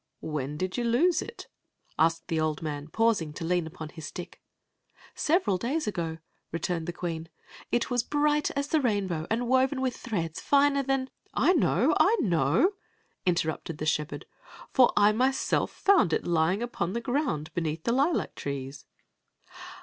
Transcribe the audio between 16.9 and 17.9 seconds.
^ ground benea^